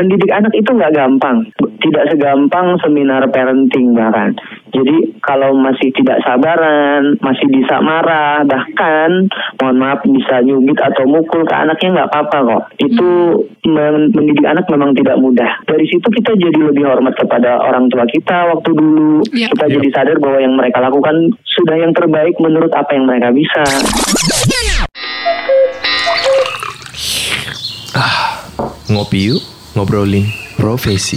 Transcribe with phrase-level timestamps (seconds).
[0.00, 1.44] mendidik anak itu nggak gampang,
[1.84, 4.32] tidak segampang seminar parenting bahkan.
[4.72, 9.28] Jadi kalau masih tidak sabaran, masih bisa marah, bahkan
[9.60, 12.62] mohon maaf bisa nyubit atau mukul ke anaknya nggak apa-apa kok.
[12.80, 13.08] Itu
[13.68, 15.60] men- mendidik anak memang tidak mudah.
[15.68, 19.20] Dari situ kita jadi lebih hormat kepada orang tua kita waktu dulu.
[19.36, 19.52] Yap.
[19.52, 23.62] Kita jadi sadar bahwa yang mereka lakukan sudah yang terbaik menurut apa yang mereka bisa.
[28.90, 29.42] Ngopi yuk,
[29.74, 30.26] ngobrolin
[30.56, 31.16] profesi.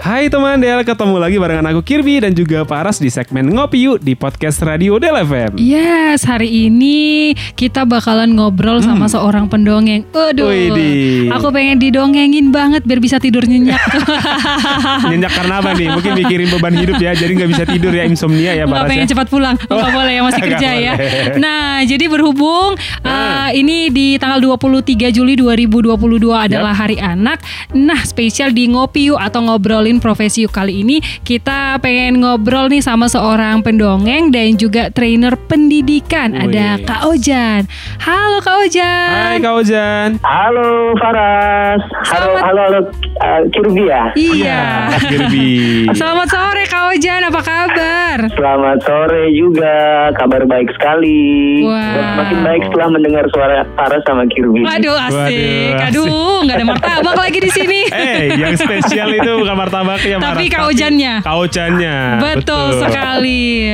[0.00, 4.00] Hai teman Del, ketemu lagi barengan aku Kirby dan juga Paras di segmen Ngopi Yuk
[4.00, 5.60] di podcast Radio Del FM.
[5.60, 10.08] Yes, hari ini kita bakalan ngobrol sama seorang pendongeng.
[10.16, 11.28] Aduh, Widih.
[11.28, 13.76] aku pengen didongengin banget biar bisa tidur nyenyak.
[15.12, 15.92] Nyenyak karena apa nih?
[15.92, 19.04] Mungkin mikirin beban hidup ya, jadi nggak bisa tidur ya insomnia ya Nggak Paras pengen
[19.04, 19.10] ya.
[19.12, 20.92] cepat pulang, nggak boleh ya masih Nggak kerja ya.
[20.96, 21.36] Ah.
[21.36, 22.72] Nah, jadi berhubung
[23.04, 25.92] uh, ini di tanggal 23 Juli 2022
[26.32, 27.44] adalah Hari Anak.
[27.76, 29.44] Nah, spesial di Ngopi Yuk atau
[29.90, 35.34] ngobrolin profesi yuk kali ini kita pengen ngobrol nih sama seorang pendongeng dan juga trainer
[35.34, 36.30] pendidikan.
[36.30, 36.46] Wih.
[36.46, 37.66] Ada Kak Ojan.
[37.98, 39.10] Halo Kak Ojan.
[39.10, 40.08] Hai Kak Ojan.
[40.22, 42.80] Halo Faras, halo Selamat- halo halo
[43.18, 44.02] uh, Kirby ya.
[44.14, 44.62] Iya.
[44.94, 45.50] Mas Kirby.
[45.98, 48.18] Selamat sore Kak Ojan, apa kabar?
[48.30, 49.78] Selamat sore juga,
[50.14, 51.66] kabar baik sekali.
[51.66, 51.74] Wow.
[51.74, 54.62] Dan Makin baik setelah mendengar suara Faras sama Kirby.
[54.62, 55.74] Waduh asik.
[55.74, 57.80] Waduh, Aduh, nggak ada martabak lagi di sini.
[57.90, 61.14] Eh, yang spesial itu bukan martabaknya, Tapi kaujannya.
[61.22, 61.96] Kaujannya.
[62.20, 63.72] Betul, sekali.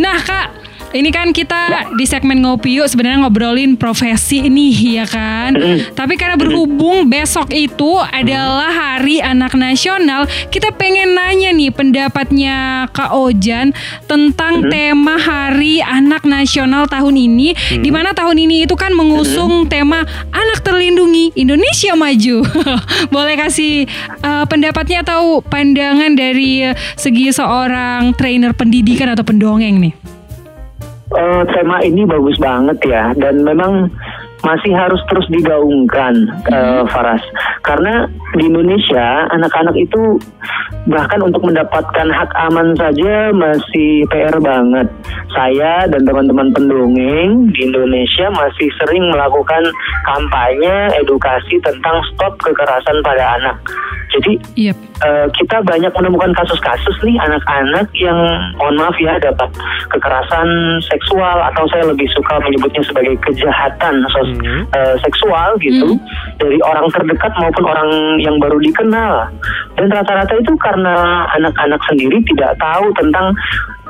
[0.00, 0.46] Nah, Kak,
[0.94, 5.56] ini kan kita di segmen ngopi yuk sebenarnya ngobrolin profesi nih ya kan.
[5.92, 13.10] Tapi karena berhubung besok itu adalah Hari Anak Nasional, kita pengen nanya nih pendapatnya Kak
[13.10, 13.74] Ojan
[14.06, 17.56] tentang tema Hari Anak Nasional tahun ini.
[17.82, 22.46] Di mana tahun ini itu kan mengusung tema Anak Terlindungi Indonesia Maju.
[23.14, 23.90] Boleh kasih
[24.22, 30.05] uh, pendapatnya atau pandangan dari segi seorang trainer pendidikan atau pendongeng nih?
[31.16, 33.88] Eh, tema ini bagus banget ya, dan memang
[34.44, 36.12] masih harus terus digaungkan,
[36.44, 37.24] eh, Faras.
[37.64, 38.04] Karena
[38.36, 40.20] di Indonesia anak-anak itu
[40.92, 44.92] bahkan untuk mendapatkan hak aman saja masih PR banget.
[45.32, 49.64] Saya dan teman-teman pendongeng di Indonesia masih sering melakukan
[50.04, 53.56] kampanye edukasi tentang stop kekerasan pada anak.
[54.16, 54.76] Jadi Yep.
[54.96, 58.16] Eh, kita banyak menemukan kasus-kasus nih anak-anak yang
[58.56, 59.44] mohon maaf ya dapat
[59.92, 60.48] kekerasan
[60.80, 64.64] seksual atau saya lebih suka menyebutnya sebagai kejahatan sos- Hmm.
[64.72, 66.00] eh, seksual gitu
[66.40, 67.90] dari orang terdekat maupun orang
[68.24, 69.28] yang baru dikenal
[69.76, 73.36] dan rata-rata itu karena anak-anak sendiri tidak tahu tentang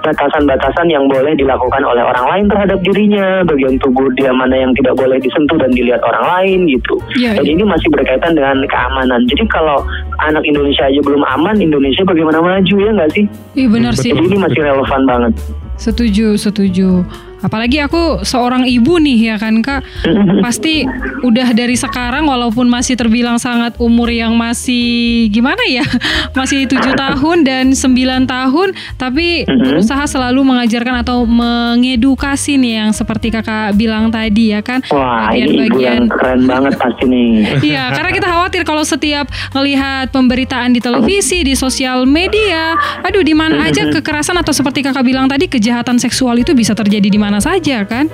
[0.04, 4.94] batasan-batasan yang boleh dilakukan oleh orang lain terhadap dirinya, bagian tubuh dia mana yang tidak
[4.96, 6.94] boleh disentuh dan dilihat orang lain gitu.
[7.16, 7.52] Iya, Dan iya.
[7.56, 9.20] ini masih berkaitan dengan keamanan.
[9.30, 9.82] Jadi kalau
[10.22, 13.24] anak Indonesia aja belum aman, Indonesia bagaimana maju ya nggak sih?
[13.56, 14.10] Iya benar sih.
[14.12, 15.34] Jadi ini masih relevan banget.
[15.76, 17.04] Setuju, setuju.
[17.44, 19.84] Apalagi aku seorang ibu nih ya kan kak
[20.44, 20.88] Pasti
[21.20, 25.84] udah dari sekarang walaupun masih terbilang sangat umur yang masih gimana ya
[26.38, 27.92] Masih tujuh tahun dan 9
[28.24, 34.80] tahun Tapi berusaha selalu mengajarkan atau mengedukasi nih yang seperti kakak bilang tadi ya kan
[34.88, 37.28] Wah, ini ibu yang keren banget pasti nih.
[37.66, 43.34] Iya, karena kita khawatir kalau setiap melihat pemberitaan di televisi, di sosial media, aduh di
[43.34, 47.42] mana aja kekerasan atau seperti kakak bilang tadi kejahatan seksual itu bisa terjadi di mana
[47.42, 48.06] saja kan?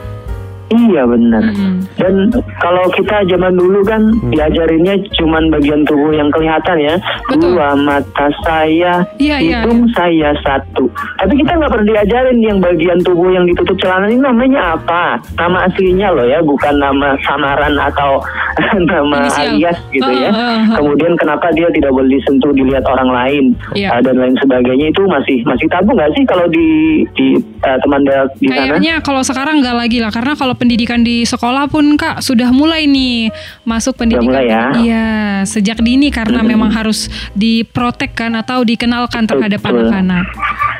[0.72, 1.42] Iya benar.
[1.44, 1.74] Mm-mm.
[1.94, 2.14] Dan
[2.58, 6.94] kalau kita zaman dulu kan diajarinnya cuman bagian tubuh yang kelihatan ya.
[7.28, 7.52] Betul.
[7.52, 10.88] Dua mata saya, Iya, iya, hidung saya satu.
[11.18, 15.20] Tapi kita nggak pernah diajarin yang bagian tubuh yang ditutup celana ini namanya apa?
[15.36, 18.22] Nama aslinya loh ya, bukan nama samaran atau
[18.90, 19.44] nama Inisial.
[19.52, 20.30] alias gitu ya.
[20.30, 20.76] Ah, ah, ah.
[20.80, 23.88] Kemudian kenapa dia tidak boleh disentuh dilihat orang lain Iya.
[23.92, 26.68] uh, dan lain sebagainya itu masih masih tabu nggak sih kalau di
[27.16, 28.54] di uh, teman Del di sana?
[28.54, 32.84] Kayaknya kalau sekarang nggak lagi lah, karena kalau pendidikan di sekolah pun kak sudah mulai
[32.90, 33.30] nih
[33.62, 34.26] masuk pendidikan.
[34.26, 34.64] mulai ya?
[34.76, 35.08] Iya,
[35.46, 40.26] sejak dini karena memang harus diprotekkan atau dikenalkan terhadap anak-anak.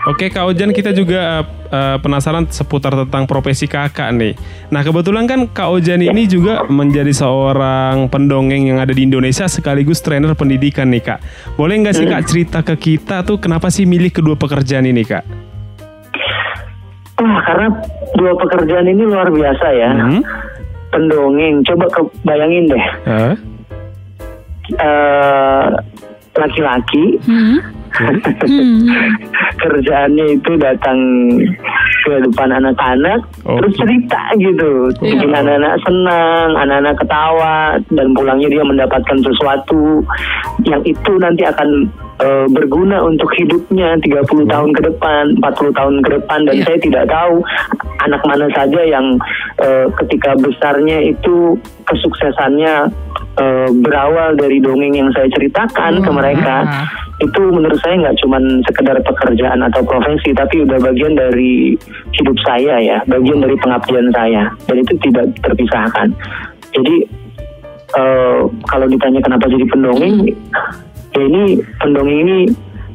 [0.02, 4.34] Oke Kak Ojan kita juga eh, penasaran seputar tentang profesi kakak nih.
[4.74, 10.02] Nah kebetulan kan Kak Ojan ini juga menjadi seorang pendongeng yang ada di Indonesia sekaligus
[10.02, 11.18] trainer pendidikan nih Kak.
[11.54, 15.41] Boleh nggak sih Kak cerita ke kita tuh kenapa sih milih kedua pekerjaan ini Kak?
[17.20, 17.68] Wah, karena
[18.16, 19.90] dua pekerjaan ini luar biasa ya.
[19.92, 20.22] Hmm?
[20.88, 22.86] Pendongeng, coba kebayangin deh.
[23.08, 23.34] Hah?
[24.72, 25.66] eh,
[26.32, 27.58] laki-laki Hmm?
[27.92, 28.88] Hmm.
[29.62, 30.96] kerjaannya itu datang
[32.08, 33.60] ke depan anak-anak Oke.
[33.60, 35.44] terus cerita gitu bikin Iya.
[35.44, 37.56] anak-anak senang anak-anak ketawa
[37.92, 40.00] dan pulangnya dia mendapatkan sesuatu
[40.64, 41.84] yang itu nanti akan
[42.20, 46.64] eh, berguna untuk hidupnya 30 tahun ke depan 40 tahun ke depan dan Iya.
[46.68, 47.34] saya tidak tahu
[48.02, 49.06] anak mana saja yang
[49.62, 51.56] eh, ketika besarnya itu
[51.88, 52.90] kesuksesannya
[53.38, 56.16] eh, berawal dari dongeng yang saya ceritakan ke Wah.
[56.20, 56.56] mereka.
[57.22, 61.78] Itu menurut saya nggak cuman sekedar pekerjaan atau profesi tapi udah bagian dari
[62.18, 64.50] hidup saya ya bagian dari pengabdian saya.
[64.66, 66.10] Dan itu tidak terpisahkan.
[66.74, 66.96] Jadi
[67.94, 70.34] eh, kalau ditanya kenapa jadi pendongeng
[71.12, 71.42] ya ini
[71.76, 72.36] pendongeng ini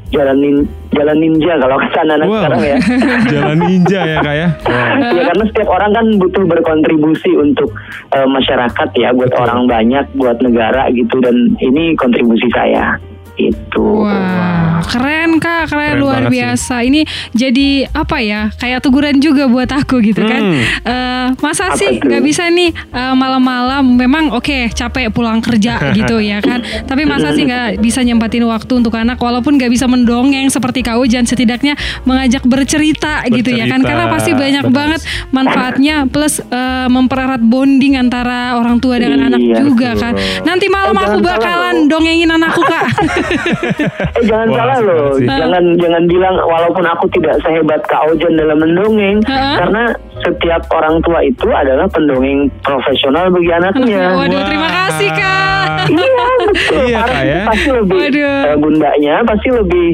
[0.07, 2.35] jalan nin- jalan ninja kalau kata anak-anak Wow.
[2.39, 2.77] sekarang ya
[3.33, 4.47] Jalan ninja ya kak ya.
[4.63, 5.11] Wow.
[5.11, 7.69] ya karena setiap orang kan butuh berkontribusi untuk
[8.09, 12.95] eh, masyarakat ya buat orang banyak buat negara gitu dan ini kontribusi saya
[13.37, 16.35] itu Wah, keren kak, keren, Keren luar banget sih.
[16.35, 16.75] biasa.
[16.81, 17.01] Ini
[17.31, 18.49] jadi apa ya?
[18.51, 20.41] Kayak teguran juga buat aku gitu kan.
[20.41, 20.61] Hmm.
[20.83, 23.85] Eh, masa Apa sih nggak bisa nih eh, malam-malam?
[23.85, 26.59] Memang oke capek pulang kerja gitu ya kan.
[26.83, 31.05] Tapi masa sih nggak bisa nyempatin waktu untuk anak, walaupun nggak bisa mendongeng seperti kau
[31.05, 33.79] Jan setidaknya mengajak bercerita, gitu ya kan?
[33.79, 34.75] Bercerita, Karena pasti banyak benar.
[34.75, 40.01] banget manfaatnya plus eh, mempererat bonding antara orang tua dengan anak Iya, juga betul.
[40.01, 40.13] kan.
[40.43, 42.85] Nanti malam Eh, aku jangan bakalan dongengin anakku kak.
[43.27, 45.27] Eh jangan Wah, salah loh, sih.
[45.27, 49.55] jangan jangan bilang walaupun aku tidak sehebat Kak Ojan dalam mendongeng, Heeh.
[49.57, 49.83] karena
[50.19, 54.03] setiap orang tua itu adalah pendongeng profesional bagi anaknya.
[54.15, 54.45] Waduh, Wah.
[54.45, 55.65] terima kasih kak.
[55.87, 57.41] Iya betul, Iya, ya.
[57.45, 58.39] pasti lebih Waduh.
[58.43, 59.87] eh, bundanya pasti lebih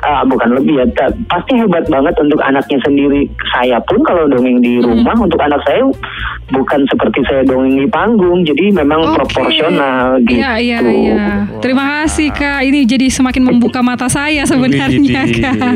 [0.00, 0.86] ah, bukan lebih ya,
[1.26, 3.26] pasti hebat banget untuk anaknya sendiri.
[3.48, 5.02] Saya pun kalau dongeng di Hmm.
[5.02, 5.82] rumah untuk anak saya
[6.48, 9.14] bukan seperti saya dongeng di panggung, jadi memang Oke.
[9.18, 10.38] proporsional gitu.
[10.38, 11.26] Iya iya iya.
[11.58, 12.62] Terima kasih kak.
[12.62, 15.72] Ini jadi semakin membuka mata saya sebenarnya kak.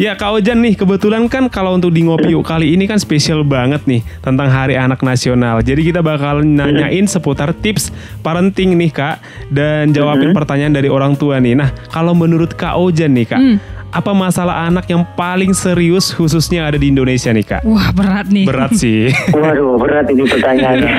[0.00, 3.44] Ya Kak Ojan nih kebetulan kan kalau untuk di Ngopi Yuk kali ini kan spesial
[3.44, 5.60] banget nih tentang Hari Anak Nasional.
[5.60, 7.92] Jadi kita bakal nanyain seputar tips
[8.24, 9.20] parenting nih Kak
[9.52, 11.52] dan jawabin pertanyaan dari orang tua nih.
[11.52, 13.60] Nah kalau menurut Kak Ojan nih Kak, Hmm.
[13.92, 17.60] apa masalah anak yang paling serius khususnya ada di Indonesia nih Kak?
[17.68, 18.48] Wah berat nih.
[18.48, 19.12] Berat sih.
[19.36, 20.92] Waduh, berat ini pertanyaannya.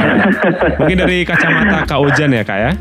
[0.77, 2.71] Mungkin dari kacamata Kak Ojan ya Kak ya?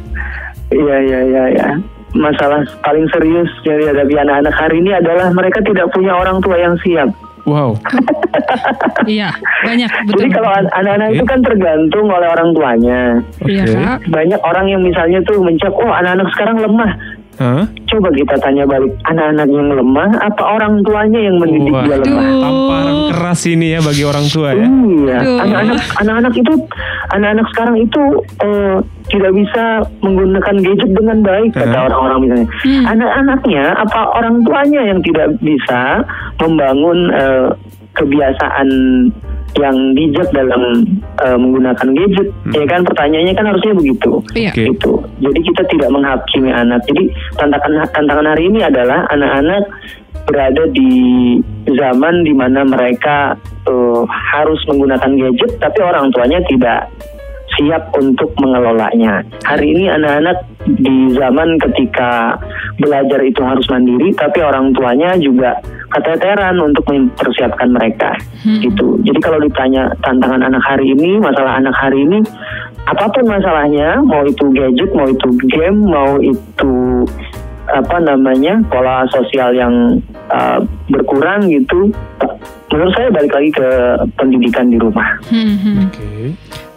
[0.69, 1.69] Iya, iya, iya, iya.
[2.11, 6.75] Masalah paling serius yang dihadapi anak-anak hari ini adalah mereka tidak punya orang tua yang
[6.83, 7.11] siap.
[7.47, 7.75] Wow.
[9.09, 9.33] Iya
[9.67, 10.23] banyak betul.
[10.23, 11.33] Jadi kalau an- anak-anak itu Oke.
[11.35, 13.01] kan tergantung oleh orang tuanya.
[13.43, 13.75] Iya Oke.
[13.75, 13.99] kak.
[14.13, 16.91] Banyak orang yang misalnya tuh mencap, oh anak-anak sekarang lemah.
[17.41, 17.65] Hah?
[17.89, 22.05] Coba kita tanya balik, anak-anak yang lemah apa orang tuanya yang mendidik dia Waduh.
[22.05, 22.29] lemah?
[22.45, 24.69] Tamparan keras ini ya bagi orang tua ya.
[24.69, 25.39] Iya, Aduh.
[25.49, 26.55] anak-anak anak-anak itu
[27.17, 28.03] anak-anak sekarang itu
[28.45, 28.77] eh,
[29.09, 29.65] tidak bisa
[30.05, 32.49] menggunakan gadget dengan baik kata orang-orang misalnya.
[32.61, 32.85] Hmm.
[32.93, 36.05] Anak-anaknya apa orang tuanya yang tidak bisa
[36.37, 37.49] membangun eh,
[37.97, 38.69] kebiasaan
[39.59, 40.87] yang bijak dalam
[41.23, 42.29] eh, menggunakan gadget.
[42.55, 44.13] Ya kan pertanyaannya kan harusnya begitu.
[44.37, 44.53] Iya.
[44.55, 44.63] Oke.
[44.75, 44.93] Gitu.
[45.21, 46.81] Jadi kita tidak menghakimi anak.
[46.87, 49.65] Jadi tantangan tantangan hari ini adalah anak-anak
[50.29, 50.91] berada di
[51.67, 53.35] zaman di mana mereka
[53.67, 56.87] eh, harus menggunakan gadget, tapi orang tuanya tidak
[57.59, 59.27] siap untuk mengelolanya.
[59.45, 60.39] Hari ini anak-anak
[60.81, 62.39] di zaman ketika
[62.79, 65.59] belajar itu harus mandiri, tapi orang tuanya juga
[65.91, 68.15] keteteran untuk mempersiapkan mereka.
[68.47, 68.63] Hmm.
[68.63, 69.03] Gitu.
[69.03, 72.23] Jadi kalau ditanya tantangan anak hari ini, masalah anak hari ini,
[72.87, 77.05] apa pun masalahnya, mau itu gadget, mau itu game, mau itu
[77.71, 80.59] apa namanya pola sosial yang uh,
[80.91, 81.95] berkurang gitu.
[82.71, 83.69] Menurut saya balik lagi ke
[84.15, 85.19] pendidikan di rumah.
[85.27, 85.77] Hmm, hmm.
[85.91, 86.11] Oke.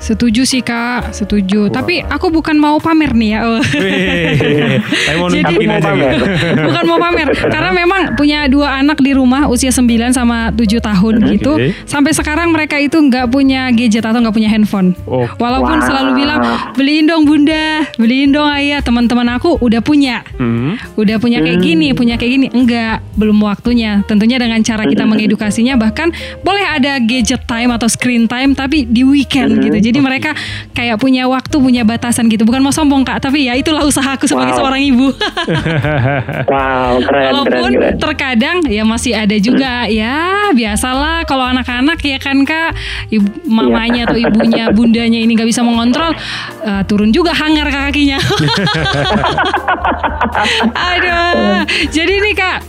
[0.04, 1.72] Setuju sih kak, setuju.
[1.72, 3.40] Tapi aku bukan mau pamer nih ya.
[3.46, 3.62] Oh.
[3.64, 4.36] Wih,
[5.06, 6.12] Saya mau Jadi- mau aja pamer.
[6.12, 6.26] gitu.
[6.62, 11.14] Bukan mau pamer Karena memang punya dua anak di rumah Usia 9 sama 7 tahun
[11.30, 11.56] gitu.
[11.84, 15.24] Sampai sekarang mereka itu nggak punya gadget Atau nggak punya handphone Oh.
[15.34, 15.86] Walaupun Wah.
[15.86, 16.40] selalu bilang
[16.74, 20.76] Beliin dong bunda Beliin dong ayah Teman-teman aku udah punya Hmm.
[20.94, 25.80] Udah punya kayak gini Punya kayak gini Enggak Belum waktunya Tentunya dengan cara kita mengedukasinya
[25.80, 30.32] Bahkan boleh ada gadget time Atau screen time Tapi di weekend gitu Jadi mereka
[30.72, 34.54] kayak punya waktu Punya batasan gitu Bukan mau sombong kak Tapi ya itulah usahaku sebagai
[34.54, 34.60] Wow.
[34.64, 35.08] seorang ibu
[36.54, 37.94] Wow, keren, keren, Walaupun keren.
[38.00, 42.78] terkadang ya masih ada juga ya biasalah kalau anak-anak ya kan kak
[43.10, 46.14] ibu, mamanya atau ibunya bundanya ini nggak bisa mengontrol
[46.62, 48.20] eh, turun juga hangar ke kakinya.
[50.94, 51.66] Aduh.
[51.90, 52.60] Jadi nih kak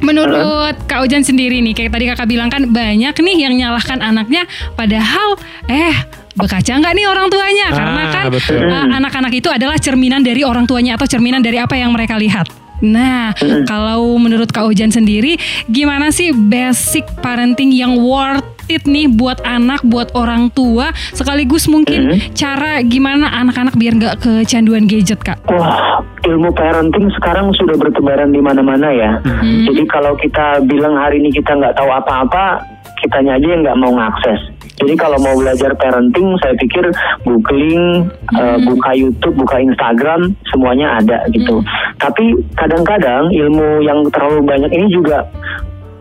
[0.00, 4.48] Menurut Kak Ojan sendiri nih, kayak tadi kakak bilang kan banyak nih yang nyalahkan anaknya,
[4.72, 5.36] padahal
[5.68, 5.92] eh
[6.32, 7.66] berkaca nggak nih orang tuanya?
[7.68, 8.62] Karena Ah, kan betul.
[8.62, 12.46] eh, anak-anak itu adalah cerminan dari orang tuanya atau cerminan dari apa yang mereka lihat.
[12.80, 19.36] Nah, kalau menurut Kak Ojan sendiri, gimana sih basic parenting yang worth it nih buat
[19.42, 22.32] anak, buat orang tua, sekaligus mungkin Mm-hmm.
[22.32, 25.44] cara gimana anak-anak biar nggak kecanduan gadget, Kak?
[25.44, 29.20] Wah, ilmu parenting sekarang sudah bertebaran di mana-mana ya.
[29.44, 32.64] Jadi kalau kita bilang hari ini kita nggak tahu apa-apa,
[32.96, 34.40] kitanya aja yang nggak mau ngakses.
[34.80, 36.88] Jadi kalau mau belajar parenting, saya pikir
[37.28, 41.60] googling, eh, buka YouTube, buka Instagram, semuanya ada gitu.
[42.00, 45.28] Tapi kadang-kadang ilmu yang terlalu banyak ini juga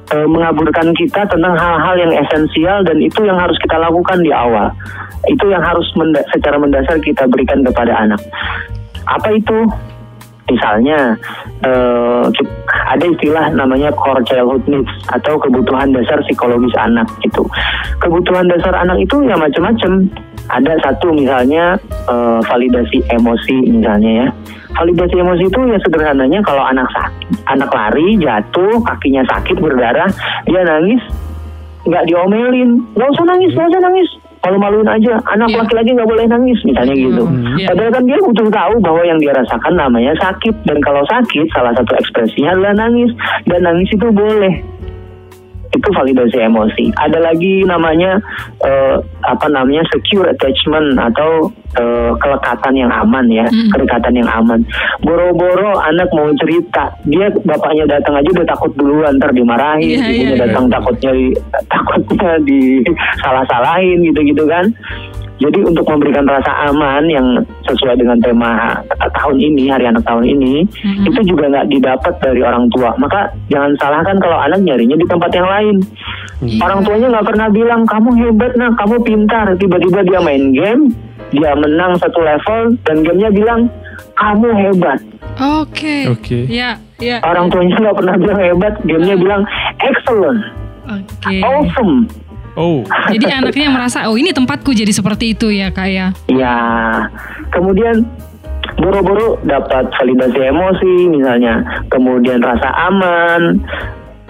[0.09, 4.73] eh, mengaburkan kita tentang hal-hal yang esensial dan itu yang harus kita lakukan di awal.
[5.29, 8.17] Itu yang harus menda- secara mendasar kita berikan kepada anak.
[9.05, 9.69] Apa itu?
[10.49, 11.13] Misalnya
[12.33, 12.57] ki-
[12.89, 17.45] ada istilah namanya core childhood needs atau kebutuhan dasar psikologis anak itu.
[18.01, 20.09] Kebutuhan dasar anak itu ya macam-macam.
[20.49, 21.77] Ada satu misalnya
[22.09, 24.27] eh, validasi emosi misalnya ya.
[24.73, 30.09] Validasi emosi itu ya sederhananya kalau anak sakit, anak lari jatuh kakinya sakit berdarah
[30.49, 31.01] dia nangis
[31.87, 35.57] nggak diomelin nggak usah nangis nggak usah nangis malu-maluin aja anak Iya.
[35.59, 37.23] laki-laki nggak boleh nangis misalnya gitu
[37.59, 37.67] Iya.
[37.69, 41.75] padahal kan dia butuh tahu bahwa yang dia rasakan namanya sakit dan kalau sakit salah
[41.75, 43.11] satu ekspresinya adalah nangis
[43.45, 44.53] dan nangis itu boleh
[45.69, 46.89] itu validasi emosi.
[46.97, 48.17] Ada lagi namanya
[48.65, 54.65] eh, apa namanya secure attachment atau eh, kelekatan yang aman ya kedekatan yang aman.
[55.05, 60.33] Boro-boro anak mau cerita dia bapaknya datang aja udah takut duluan ntar dimarahin Iya, ibunya
[60.35, 60.41] iya.
[60.47, 61.27] datang takutnya di,
[61.73, 62.59] takutnya di
[63.21, 64.65] salah-salahin gitu-gitu kan.
[65.39, 67.27] Jadi untuk memberikan rasa aman yang
[67.75, 68.81] sesuai dengan tema
[69.13, 70.65] tahun ini, hari anak tahun ini,
[71.05, 72.95] itu juga nggak didapat dari orang tua.
[72.97, 75.75] Maka jangan salahkan kalau anak nyarinya di tempat yang lain.
[76.63, 79.45] Orang tuanya nggak pernah bilang kamu hebat nah, kamu pintar.
[79.59, 80.83] Tiba-tiba dia main game,
[81.35, 83.61] dia menang satu level dan gamenya bilang
[84.15, 84.99] kamu hebat.
[85.39, 86.07] Oke.
[86.11, 86.47] Oke.
[86.47, 87.19] Ya, ya.
[87.23, 89.41] Orang tuanya nggak pernah bilang hebat, gamenya bilang
[89.83, 90.39] excellent,
[90.87, 91.35] Oke.
[91.43, 92.07] awesome.
[92.59, 96.11] Oh, Jadi anaknya merasa, oh ini tempatku jadi seperti itu ya, Kak ya.
[96.27, 96.55] Ya,
[97.55, 98.03] kemudian
[98.75, 103.63] boro-boro dapat validasi emosi misalnya, kemudian rasa aman,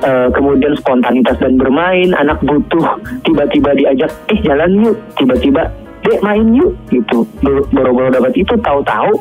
[0.06, 5.66] eh, kemudian spontanitas dan bermain, anak butuh tiba-tiba diajak, eh jalan yuk, tiba-tiba
[6.06, 6.72] dek main yuk.
[6.94, 7.26] Gitu.
[7.42, 9.12] Boro- boro-boro dapat itu tahu-tahu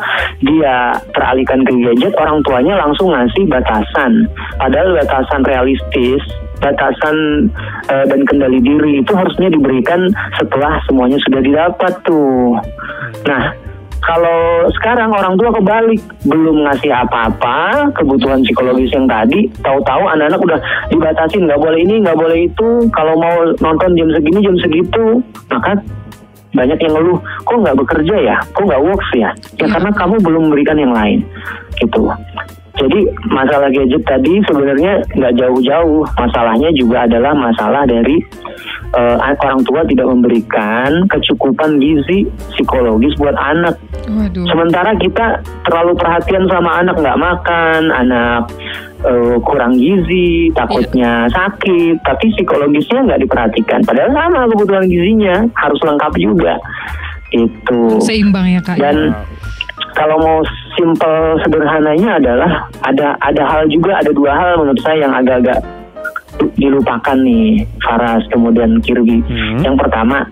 [0.44, 4.28] dia teralihkan ke gadget orang tuanya langsung ngasih batasan.
[4.60, 6.22] Padahal batasan realistis
[6.58, 7.48] batasan
[7.90, 12.58] eh, dan kendali diri itu harusnya diberikan setelah semuanya sudah didapat tuh.
[13.26, 13.54] Nah
[13.98, 20.58] kalau sekarang orang tua kebalik belum ngasih apa-apa kebutuhan psikologis yang tadi tahu-tahu anak-anak udah
[20.88, 25.04] dibatasin nggak boleh ini nggak boleh itu kalau mau nonton jam segini jam segitu
[25.50, 25.82] maka
[26.56, 28.36] banyak yang ngeluh kok nggak bekerja ya?
[28.56, 29.30] Kok nggak works ya?
[29.60, 31.20] Ya karena kamu belum memberikan yang lain
[31.76, 32.08] gitu
[32.78, 38.22] jadi masalah gadget tadi sebenarnya nggak jauh-jauh masalahnya juga adalah masalah dari
[38.94, 43.76] eh, orang tua tidak memberikan kecukupan gizi psikologis buat anak
[44.08, 44.46] Waduh.
[44.48, 48.48] Sementara kita terlalu perhatian sama anak nggak makan, anak
[49.04, 53.84] eh, kurang gizi, takutnya sakit, tapi psikologisnya nggak diperhatikan.
[53.84, 56.56] Padahal sama kebutuhan gizinya harus lengkap juga.
[57.28, 58.00] Itu.
[58.00, 58.80] Seimbang ya, Kak.
[58.80, 59.12] ya.
[59.98, 60.38] Kalau mau
[60.78, 62.52] simpel sederhananya adalah
[62.86, 65.58] ada ada hal juga ada dua hal menurut saya yang agak-agak
[66.54, 69.18] dilupakan nih Faras kemudian Kirby.
[69.26, 69.58] Hmm.
[69.66, 70.22] Yang pertama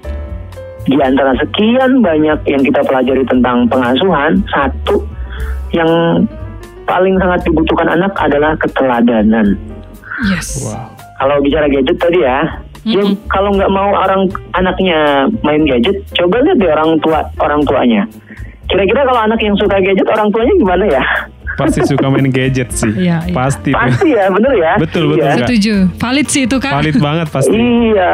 [0.87, 5.03] di antara sekian banyak yang kita pelajari tentang pengasuhan satu
[5.75, 5.91] yang
[6.87, 9.59] paling sangat dibutuhkan anak adalah keteladanan.
[10.31, 10.63] Yes.
[10.63, 10.95] wow.
[11.19, 12.39] Kalau bicara gadget tadi ya,
[12.87, 18.03] ya kalau nggak mau orang anaknya main gadget, coba lihat deh orang tua orang tuanya.
[18.67, 21.03] Kira-kira kalau anak yang suka gadget orang tuanya gimana ya?
[21.57, 22.93] Pasti suka main gadget sih.
[22.93, 23.33] Iya, iya.
[23.33, 23.73] Pasti.
[23.73, 24.73] Pasti ya, bener ya?
[24.77, 25.33] Betul, betul, Iya.
[25.41, 25.75] Setuju.
[25.97, 26.73] Valid sih itu, Kak.
[26.77, 27.57] Valid banget pasti.
[27.57, 28.13] Iya.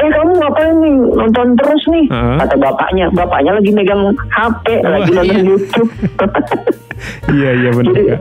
[0.00, 2.04] Eh kamu ngapain nih nonton terus nih?
[2.10, 2.36] Heeh.
[2.42, 4.02] Kata bapaknya, bapaknya lagi megang
[4.32, 5.46] HP, lagi Wah, nonton iya.
[5.46, 5.90] YouTube.
[7.32, 8.20] Iya, iya benar, Jadi Kak.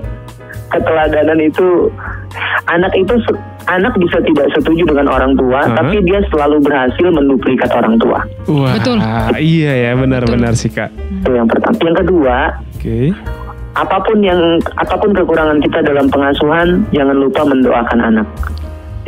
[0.69, 1.89] Keteladanan itu
[2.69, 3.13] anak itu
[3.69, 5.77] anak bisa tidak setuju dengan orang tua, Heeh.
[5.77, 8.19] tapi dia selalu berhasil menduplikat orang tua.
[8.49, 8.97] Wah, Betul.
[9.37, 10.89] iya ya, benar-benar sih, Kak.
[10.93, 11.77] Itu yang pertama.
[11.77, 12.35] Yang kedua,
[12.77, 13.13] Oke.
[13.77, 18.27] apa pun yang apa pun kekurangan kita dalam pengasuhan, jangan lupa mendoakan anak.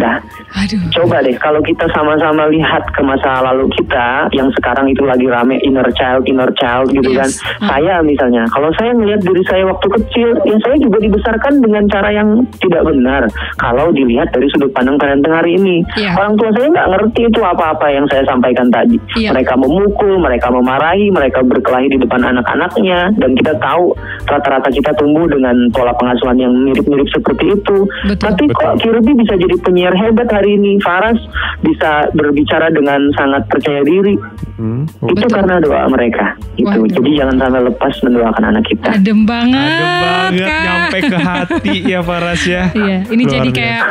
[0.01, 0.17] Nah,
[0.65, 0.81] Aduh.
[0.97, 5.61] coba deh kalau kita sama-sama lihat ke masa lalu kita yang sekarang itu lagi rame
[5.61, 7.17] inner child, inner child gitu Yes.
[7.21, 7.29] kan.
[7.69, 12.09] Saya misalnya, kalau saya melihat diri saya waktu kecil, ya saya juga dibesarkan dengan cara
[12.09, 13.29] yang tidak benar.
[13.61, 16.17] Kalau dilihat dari sudut pandang parenting hari ini, Iya.
[16.17, 18.97] orang tua saya nggak ngerti itu apa-apa yang saya sampaikan tadi.
[19.13, 19.35] Iya.
[19.37, 23.93] Mereka memukul, mereka memarahi, mereka berkelahi di depan anak-anaknya, dan kita tahu
[24.25, 27.77] rata-rata kita tumbuh dengan pola pengasuhan yang mirip-mirip seperti itu.
[28.07, 28.25] Betul.
[28.25, 30.79] Tapi kok Kirby bisa jadi penyiar hebat hari ini?
[30.81, 31.17] Faras
[31.61, 34.15] bisa berbicara dengan sangat percaya diri.
[34.57, 34.85] Hmm.
[35.07, 35.35] Itu Betul.
[35.35, 36.37] karena doa mereka.
[36.55, 36.69] Itu.
[36.69, 36.89] Waduh.
[36.91, 38.89] Jadi jangan sampai lepas mendoakan anak kita.
[38.97, 39.69] Adem banget.
[39.71, 40.63] Adem banget Kak.
[40.63, 42.63] nyampe ke hati ya Faras ya.
[42.71, 43.81] Iya, ini Luar jadi kayak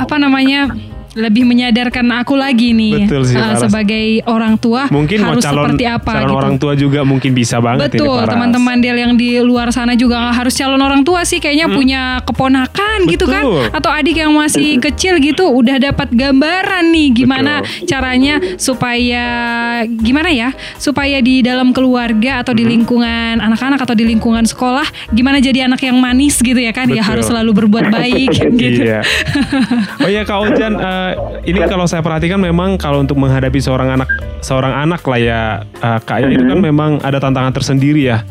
[0.00, 0.60] apa namanya?
[1.16, 5.72] Lebih menyadarkan aku lagi nih Betul sih, uh, sebagai orang tua Mungkin mau harus calon,
[5.72, 6.36] seperti apa calon gitu.
[6.36, 10.52] orang tua juga mungkin bisa banget Betul, teman-teman Del yang di luar sana juga harus
[10.52, 13.64] calon orang tua sih, kayaknya punya keponakan gitu kan, Hmm.
[13.64, 13.78] Betul.
[13.80, 17.52] atau adik yang masih kecil gitu, udah dapat gambaran nih gimana
[17.84, 19.24] caranya supaya
[19.88, 22.72] gimana ya, supaya di dalam keluarga atau di Hmm.
[22.76, 27.00] lingkungan anak-anak atau di lingkungan sekolah, gimana jadi anak yang manis gitu ya kan, ya
[27.00, 27.08] Betul.
[27.08, 28.82] harus selalu berbuat baik gitu.
[28.84, 29.00] Iya.
[30.02, 31.05] Oh iya Kak Ojan, eh,
[31.46, 34.08] ini kalau saya perhatikan memang kalau untuk menghadapi seorang anak
[34.40, 38.24] seorang anak lah ya eh, Kak ya, itu kan memang ada tantangan tersendiri ya.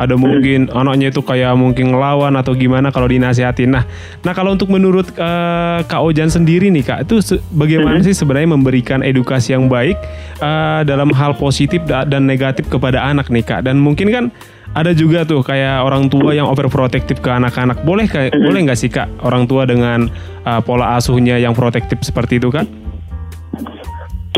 [0.00, 3.68] Ada mungkin anaknya itu kayak mungkin ngelawan atau gimana kalau dinasihatin.
[3.68, 3.84] Nah,
[4.24, 7.20] nah kalau untuk menurut eh, Kak Ojan sendiri nih Kak, itu
[7.52, 10.00] bagaimana sih sebenarnya memberikan edukasi yang baik
[10.40, 13.68] eh, dalam hal positif da- dan negatif kepada anak nih Kak?
[13.68, 14.24] Dan mungkin kan
[14.70, 17.82] ada juga tuh kayak orang tua yang overprotective ke anak-anak.
[17.82, 20.06] Boleh kayak boleh nggak sih kak orang tua dengan
[20.46, 22.66] uh, pola asuhnya yang protektif seperti itu kan?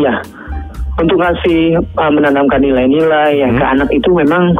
[0.01, 0.25] Ya,
[0.97, 4.57] untuk ngasih uh, menanamkan nilai-nilai ya ke anak itu memang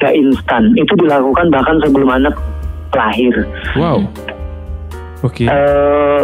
[0.00, 0.72] gak instan.
[0.74, 2.34] Itu dilakukan bahkan sebelum anak
[2.94, 3.34] lahir.
[3.76, 4.06] Wow.
[5.20, 5.46] Oke.
[5.46, 6.22] Eh,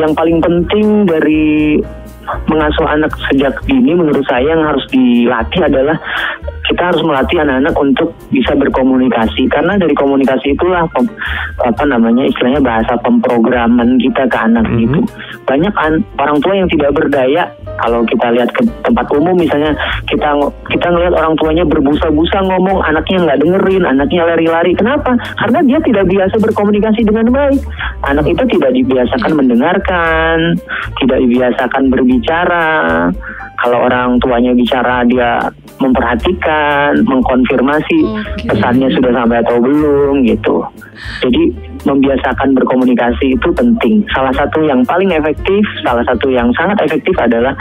[0.00, 1.78] yang paling penting dari
[2.48, 5.96] mengasuh anak sejak dini menurut saya yang harus dilatih adalah
[6.68, 9.48] kita harus melatih anak-anak untuk bisa berkomunikasi.
[9.48, 11.16] Karena dari komunikasi itulah pem-
[11.64, 15.00] apa namanya istilahnya bahasa pemrograman kita ke anak gitu.
[15.48, 17.48] Banyak an- orang tua yang tidak berdaya.
[17.78, 19.72] Kalau kita lihat ke tempat umum misalnya
[20.10, 20.28] kita
[20.68, 24.76] kita ngelihat orang tuanya berbusa-busa ngomong anaknya nggak dengerin anaknya lari-lari.
[24.76, 25.16] Kenapa?
[25.40, 27.62] Karena dia tidak biasa berkomunikasi dengan baik.
[28.04, 30.58] Anak itu tidak dibiasakan mendengarkan
[31.00, 32.17] tidak dibiasakan berbicara
[33.58, 35.42] kalau orang tuanya bicara dia
[35.82, 38.00] memperhatikan mengkonfirmasi.
[38.06, 38.46] Oke.
[38.50, 40.62] pesannya sudah sampai atau belum gitu.
[41.22, 41.42] Jadi
[41.86, 44.02] membiasakan berkomunikasi itu penting.
[44.14, 47.54] Salah satu yang paling efektif salah satu yang sangat efektif adalah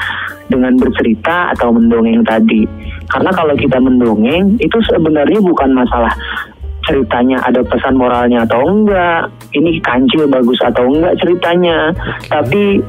[0.50, 2.66] dengan bercerita atau mendongeng tadi.
[3.10, 6.14] Karena kalau kita mendongeng itu sebenarnya bukan masalah
[6.88, 11.92] ceritanya ada pesan moralnya atau enggak ini kancil bagus atau enggak ceritanya.
[12.32, 12.80] Tapi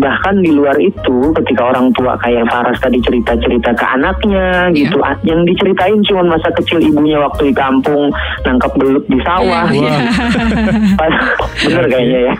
[0.00, 4.98] bahkan di luar itu ketika orang tua kayak Faras tadi cerita-cerita ke anaknya gitu.
[5.04, 8.08] Ah, yang diceritain cuma masa kecil ibunya waktu di kampung
[8.48, 9.68] nangkap belut di sawah.
[9.68, 9.96] Iya.
[11.68, 12.34] bener kayaknya ya.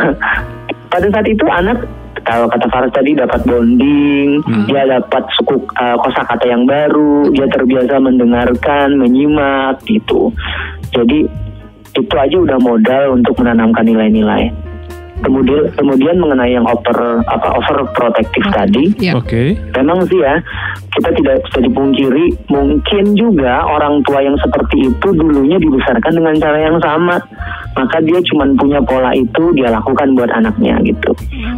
[0.92, 1.86] Pada saat itu anak
[2.26, 7.96] kalau kata Faras tadi dapat bonding, dia dapat suku uh, kosakata yang baru, dia terbiasa
[7.96, 10.28] mendengarkan, menyimak gitu.
[10.92, 11.24] Jadi
[11.96, 14.69] itu aja udah modal untuk menanamkan nilai-nilai.
[15.20, 19.20] Kemudian kemudian mengenai yang over apa overprotective tadi, Iya.
[19.20, 19.52] Oke.
[19.76, 20.40] memang sih ya
[20.96, 26.58] kita tidak bisa dipungkiri mungkin juga orang tua yang seperti itu dulunya dibesarkan dengan cara
[26.58, 27.20] yang sama.
[27.76, 31.12] Maka dia cuma punya pola itu dia lakukan buat anaknya gitu.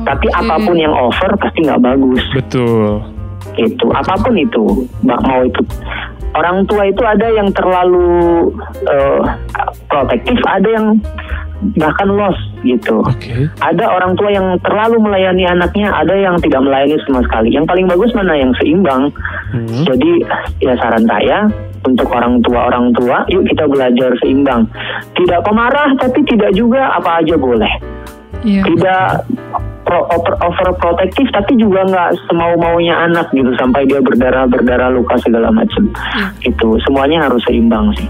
[0.04, 2.22] Tapi apa pun yang over pasti nggak bagus.
[2.34, 3.02] Betul.
[3.58, 5.60] itu apa pun itu mau itu.
[6.32, 8.48] Orang tua itu ada yang terlalu
[8.88, 9.22] eh,
[9.92, 10.96] protektif ada yang
[11.76, 13.50] bahkan loss gitu Oke.
[13.60, 17.50] ada orang tua yang terlalu melayani anaknya, ada yang tidak melayani sama sekali.
[17.52, 19.10] Yang paling bagus mana yang seimbang.
[19.52, 19.84] Hmm.
[19.86, 20.22] Jadi
[20.62, 21.50] ya saran saya
[21.82, 24.70] untuk orang tua orang tua, yuk kita belajar seimbang.
[25.18, 27.72] Tidak pemarah tapi tidak juga apa aja boleh.
[28.42, 28.62] Iya.
[28.66, 29.06] Tidak
[29.86, 35.18] pro, over, overprotective tapi juga nggak semau maunya anak gitu sampai dia berdarah berdarah luka
[35.20, 35.90] segala macam.
[36.42, 38.08] Itu semuanya harus seimbang sih.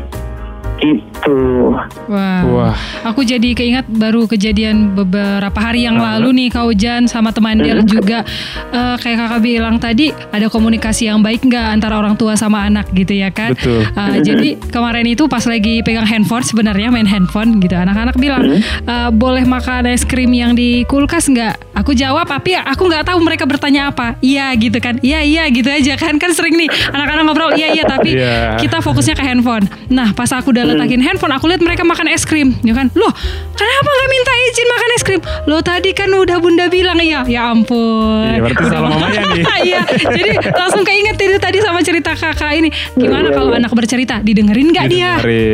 [0.83, 1.71] Itu.
[2.11, 2.43] Wah.
[2.45, 2.75] Wah.
[3.05, 7.87] Aku jadi keingat baru kejadian beberapa hari yang lalu nih Kak Ujan sama teman Del
[7.87, 8.27] juga
[8.73, 12.89] Eh, kayak kakak bilang tadi ada komunikasi yang baik nggak antara orang tua sama anak
[12.91, 13.53] gitu ya kan?
[13.53, 13.85] Betul.
[13.85, 19.11] Eh, jadi kemarin itu pas lagi pegang handphone sebenarnya main handphone gitu anak-anak bilang "Eh,
[19.13, 21.77] boleh makan es krim yang di kulkas nggak?
[21.77, 24.17] Aku jawab tapi aku nggak tahu mereka bertanya apa.
[24.19, 24.97] Iya gitu kan?
[24.99, 28.57] Iya iya gitu aja kan kan sering nih anak-anak ngobrol iya iya tapi Iya.
[28.59, 29.69] kita fokusnya ke handphone.
[29.89, 32.89] Nah pas aku udah letakin handphone aku lihat mereka makan es krim ya kan?
[32.93, 33.13] Loh
[33.53, 35.21] kenapa nggak minta izin makan es krim?
[35.45, 37.23] Lo tadi kan udah bunda bilang iya.
[37.25, 38.25] Ya ampun.
[38.27, 39.45] Iya, berarti salah mamanya nih.
[39.69, 42.69] iya jadi langsung keinget itu tadi sama cerita kakak ini.
[42.95, 43.61] Gimana Iya, kalau iya.
[43.63, 44.15] anak bercerita?
[44.21, 45.11] Didengerin nggak dia?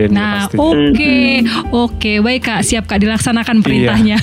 [0.08, 1.16] Nah oke
[1.70, 2.12] oke.
[2.20, 2.60] Baik kak.
[2.64, 4.16] Siap kak dilaksanakan perintahnya.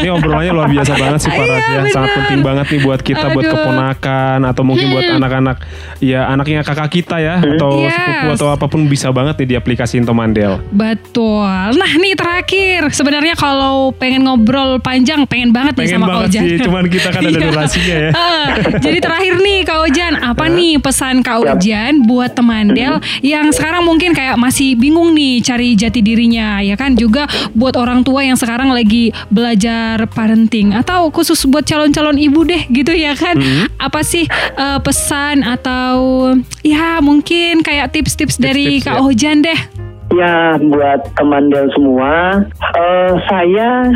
[0.00, 1.92] Ini obrolannya luar biasa banget sih Paras Iya, ya.
[1.92, 5.56] Sangat penting banget nih buat kita, buat keponakan atau mungkin buat anak-anak
[6.00, 7.94] ya anaknya kakak kita ya atau Yes.
[7.94, 10.62] sepupu atau apa pun bisa banget nih diaplikasiin Tomandel.
[10.70, 11.50] Betul.
[11.74, 16.28] Nah nih terakhir, sebenarnya kalau pengen ngobrol panjang, pengen banget nih Pengen sama Kak banget
[16.30, 16.42] Ojan.
[16.42, 17.40] sih, cuman kita kan ada Iya.
[17.44, 18.10] durasinya ya.
[18.20, 18.46] Ah,
[18.78, 24.12] Jadi terakhir nih Kak Ojan, apa nih pesan Kak Ojan buat temandel yang sekarang mungkin
[24.12, 26.94] kayak masih bingung nih cari jati dirinya, ya kan?
[26.94, 32.68] Juga buat orang tua yang sekarang lagi belajar parenting atau khusus buat calon-calon ibu deh
[32.68, 33.34] gitu ya kan?
[33.76, 39.02] Apa sih eh, pesan atau ya mungkin kayak tips-tips dari Tips-tips, Kak ya.
[39.02, 39.60] Ojan deh?
[40.10, 42.42] Ya, buat teman Del semua,
[42.74, 43.86] eh, saya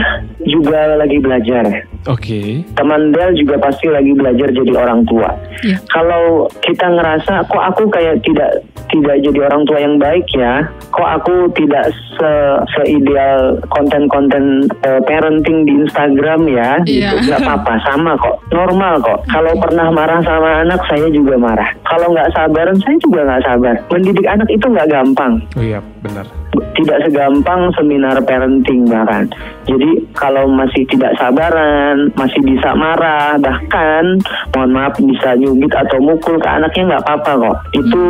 [0.46, 1.90] juga lagi belajar.
[2.04, 2.60] Oke.
[2.76, 5.30] Teman Del juga pasti lagi belajar jadi orang tua.
[5.64, 5.80] Iya.
[5.88, 8.60] Kalau kita ngerasa kok aku kayak tidak
[8.92, 12.32] tidak jadi orang tua yang baik ya, kok aku tidak se
[12.76, 17.10] seideal konten-konten eh, parenting di Instagram ya, Iya.
[17.16, 17.32] gitu.
[17.32, 19.24] nggak apa-apa, sama kok, normal kok.
[19.32, 21.68] Kalau pernah marah sama anak, saya juga marah.
[21.88, 23.74] Kalau nggak sabaran, saya juga nggak sabar.
[23.90, 26.26] Mendidik anak itu nggak gampang Oh iya, benar.
[26.74, 29.26] Tidak segampang seminar parenting bahkan.
[29.64, 34.20] Jadi kalau masih tidak sabaran, masih bisa marah, bahkan
[34.52, 37.56] mohon maaf bisa nyubit atau mukul ke anaknya nggak apa-apa kok.
[37.72, 38.02] Itu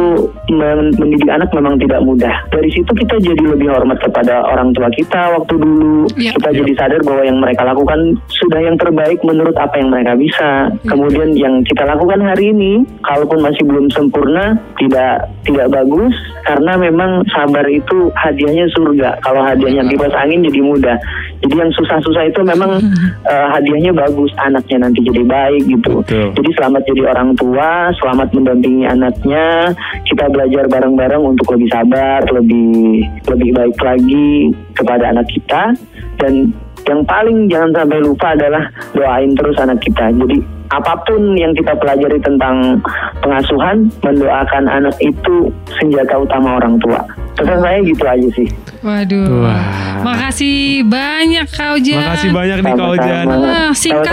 [0.50, 2.34] men- mendidik anak memang tidak mudah.
[2.50, 6.10] Dari situ kita jadi lebih hormat kepada orang tua kita waktu dulu.
[6.18, 6.34] Iya.
[6.36, 10.50] Kita jadi sadar bahwa yang mereka lakukan sudah yang terbaik menurut apa yang mereka bisa.
[10.84, 17.24] Kemudian yang kita lakukan hari ini, kalaupun masih belum sempurna, tidak tidak bagus karena memang
[17.32, 19.22] sabar itu hadiahnya surga.
[19.22, 20.98] Kalau hadiahnya kipas angin jadi mudah.
[21.46, 22.82] Jadi yang susah-susah itu memang
[23.30, 26.02] eh, hadiahnya bagus, anaknya nanti jadi baik gitu.
[26.02, 26.34] Betul.
[26.34, 29.70] Jadi selamat jadi orang tua, selamat mendampingi anaknya.
[30.10, 35.78] Kita belajar bareng-bareng untuk lebih sabar, lebih lebih baik lagi kepada anak kita
[36.18, 36.50] dan
[36.84, 40.12] yang paling jangan sampai lupa adalah doain terus anak kita.
[40.12, 40.36] Jadi
[40.74, 42.82] apa pun yang kita pelajari tentang
[43.22, 46.98] pengasuhan, mendoakan anak itu senjata utama orang tua.
[47.34, 48.48] Pesan saya gitu aja sih.
[48.84, 49.42] Waduh.
[49.42, 49.62] Wah.
[50.04, 52.04] Makasih banyak Kak Ojan.
[52.04, 53.26] Makasih banyak nih Kak Ojan.
[53.32, 54.12] Ah, singkat.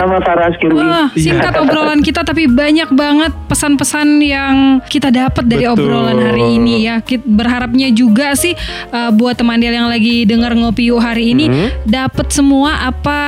[0.57, 0.79] Kirby.
[0.79, 5.91] Wah, singkat obrolan kita tapi banyak banget pesan-pesan yang kita dapat dari Betul.
[5.91, 7.03] obrolan hari ini ya.
[7.03, 8.55] Kita berharapnya juga sih
[8.95, 11.67] uh, buat teman Del yang lagi dengar ngopi yuk hari ini Hmm.
[11.83, 13.19] dapat semua apa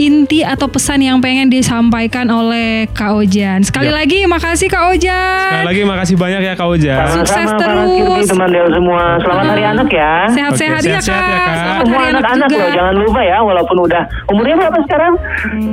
[0.00, 3.58] inti atau pesan yang pengen disampaikan oleh Kak Ojan.
[3.60, 3.98] Sekali Yap.
[3.98, 5.40] lagi makasih Kak Ojan.
[5.42, 7.06] Sekali lagi makasih banyak ya Kak Ojan.
[7.10, 8.28] Sukses Sama-sama Faras Kirby, terus.
[8.28, 9.02] teman Del semua.
[9.18, 10.12] Selamat hari anak ya.
[10.28, 11.04] Sehat-sehat ya ya, Kak.
[11.04, 15.12] Selamat Semua hari anak anak-anak loh, jangan lupa ya, walaupun udah umurnya berapa sekarang?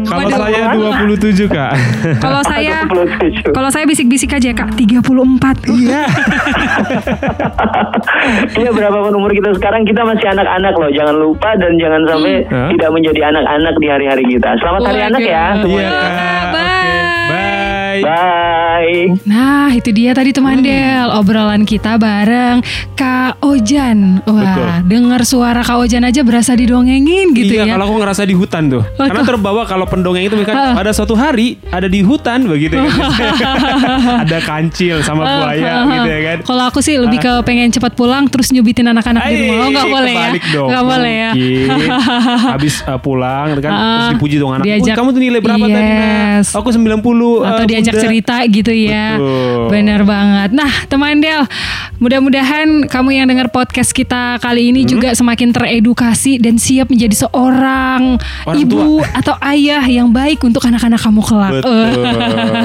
[0.05, 0.37] Kalau Waduh.
[0.37, 0.61] saya
[1.05, 1.71] 27 Kak.
[2.17, 3.51] Kalau saya 27.
[3.51, 5.69] kalau saya bisik-bisik aja Kak 34.
[5.69, 6.03] Iya.
[8.55, 10.89] Iya berapapun umur kita sekarang kita masih anak-anak loh.
[10.89, 12.69] Jangan lupa dan jangan sampai Hah?
[12.71, 14.49] tidak menjadi anak-anak di hari-hari kita.
[14.57, 15.09] Selamat hari Waduh.
[15.11, 15.43] anak ya.
[15.45, 15.91] Iya semuanya.
[16.47, 16.84] Bye.
[17.97, 18.03] Bye.
[18.05, 18.97] Bye.
[19.23, 20.63] Nah itu dia tadi teman Hmm.
[20.63, 22.59] Del obrolan kita bareng
[22.93, 24.23] Kak Ojan.
[24.23, 24.67] Wah Betul.
[24.87, 27.73] dengar suara Kak Ojan aja berasa didongengin gitu iya, ya.
[27.73, 28.81] kalau aku ngerasa di hutan tuh.
[28.81, 32.75] Oh, Karena kok- terbawa kalau pendongeng itu kan pada suatu hari ada di hutan begitu
[32.75, 32.87] kan.
[34.23, 36.37] ada kancil sama buaya gitu ya kan.
[36.43, 39.55] Kalau aku sih lebih ke pengen cepat pulang terus nyubitin anak-anak di rumah.
[39.57, 40.29] Oh nggak boleh ya?
[40.49, 40.67] dong.
[40.67, 41.31] Nggak boleh ya?
[42.55, 44.65] Habis uh, pulang kan terus dipuji dong anak.
[44.65, 45.91] diajak- "Wih, kamu tuh nilai berapa tadi?
[45.91, 46.05] Nak?"
[46.35, 46.47] Yes.
[46.53, 47.01] Aku 90.
[47.43, 49.17] Atau uh, diajak Bunda." cerita gitu ya.
[49.17, 49.67] Betul.
[49.71, 50.49] Bener banget.
[50.51, 51.47] Nah teman Del,
[52.01, 54.71] mudah-mudahan kamu yang dengar podcast kita kali Hmm?
[54.73, 60.65] ini juga semakin teredukasi dan siap menjadi seorang Orang ibu atau ayah yang baik untuk
[60.65, 61.53] anak-anak kamu kelak.
[61.61, 61.89] Betul.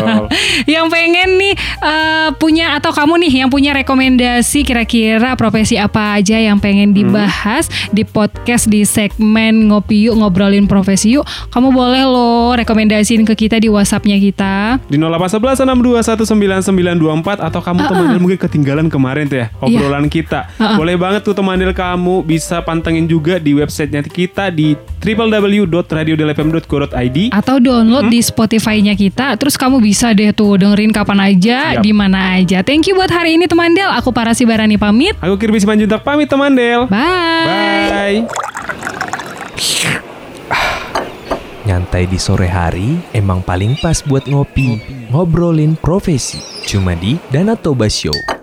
[0.75, 1.55] yang pengen nih
[1.85, 7.69] eh, punya atau kamu nih yang punya rekomendasi kira-kira profesi apa aja yang pengen dibahas
[7.93, 13.61] di podcast di segmen ngopi yuk ngobrolin profesi yuk kamu boleh loh rekomendasiin ke kita
[13.61, 20.07] di WhatsAppnya kita Di 0811 6219924 atau kamu teman mungkin ketinggalan kemarin tuh ya obrolan
[20.13, 20.45] kita.
[20.61, 20.77] Uh-uh.
[20.77, 27.33] Boleh banget tuh teman kamu bisa pantengin juga di websitenya kita di www.radiodelfm.co.id.
[27.33, 32.37] atau download di Spotify-nya kita terus kamu bisa deh tuh dengerin kapan aja di mana
[32.37, 36.05] aja thank you buat hari ini teman Del aku Parasi Barani pamit Aku Kirby Simanjuntak
[36.05, 36.85] pamit teman Del.
[36.89, 37.89] bye.
[37.89, 38.21] Bye.
[41.71, 46.39] Nyantai di sore hari emang paling pas buat ngopi, ngobrolin profesi.
[46.71, 48.40] Cuma di Danatoba Show.